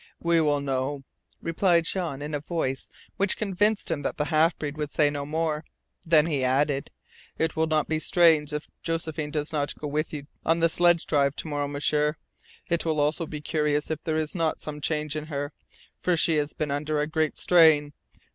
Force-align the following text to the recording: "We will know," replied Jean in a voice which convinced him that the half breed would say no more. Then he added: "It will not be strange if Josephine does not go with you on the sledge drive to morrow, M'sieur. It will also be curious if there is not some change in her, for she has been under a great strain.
"We 0.19 0.41
will 0.41 0.61
know," 0.61 1.03
replied 1.43 1.85
Jean 1.85 2.23
in 2.23 2.33
a 2.33 2.39
voice 2.39 2.89
which 3.17 3.37
convinced 3.37 3.91
him 3.91 4.01
that 4.01 4.17
the 4.17 4.25
half 4.33 4.57
breed 4.57 4.75
would 4.75 4.89
say 4.89 5.11
no 5.11 5.27
more. 5.27 5.63
Then 6.07 6.25
he 6.25 6.43
added: 6.43 6.89
"It 7.37 7.55
will 7.55 7.67
not 7.67 7.87
be 7.87 7.99
strange 7.99 8.51
if 8.51 8.67
Josephine 8.81 9.29
does 9.29 9.53
not 9.53 9.77
go 9.77 9.87
with 9.87 10.11
you 10.11 10.25
on 10.43 10.59
the 10.59 10.69
sledge 10.69 11.05
drive 11.05 11.35
to 11.35 11.47
morrow, 11.47 11.67
M'sieur. 11.67 12.15
It 12.67 12.83
will 12.83 12.99
also 12.99 13.27
be 13.27 13.41
curious 13.41 13.91
if 13.91 14.03
there 14.03 14.17
is 14.17 14.33
not 14.33 14.59
some 14.59 14.81
change 14.81 15.15
in 15.15 15.27
her, 15.27 15.53
for 15.99 16.17
she 16.17 16.37
has 16.37 16.53
been 16.53 16.71
under 16.71 16.99
a 16.99 17.05
great 17.05 17.37
strain. 17.37 17.93